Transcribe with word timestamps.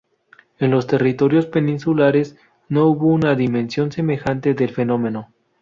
En 0.57 0.71
los 0.71 0.87
territorios 0.87 1.45
peninsulares 1.45 2.35
no 2.69 2.87
hubo 2.87 3.05
una 3.09 3.35
dimensión 3.35 3.91
semejante 3.91 4.55
del 4.55 4.71
fenómeno. 4.73 5.31